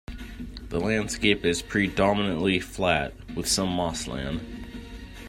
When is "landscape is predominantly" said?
0.79-2.59